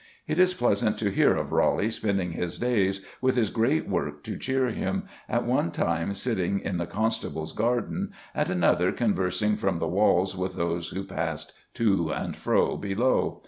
It 0.25 0.39
is 0.39 0.55
pleasant 0.55 0.97
to 0.97 1.11
hear 1.11 1.35
of 1.35 1.51
Raleigh 1.51 1.91
spending 1.91 2.31
his 2.31 2.57
days, 2.57 3.05
with 3.21 3.35
his 3.35 3.51
great 3.51 3.87
work 3.87 4.23
to 4.23 4.35
cheer 4.35 4.69
him, 4.69 5.03
at 5.29 5.45
one 5.45 5.69
time 5.69 6.15
sitting 6.15 6.59
in 6.59 6.77
the 6.79 6.87
Constable's 6.87 7.51
garden, 7.53 8.11
at 8.33 8.49
another 8.49 8.91
conversing 8.91 9.57
from 9.57 9.77
the 9.77 9.87
walls 9.87 10.35
with 10.35 10.55
those 10.55 10.89
who 10.89 11.03
passed 11.03 11.53
to 11.75 12.09
and 12.11 12.35
fro 12.35 12.77
below. 12.77 13.39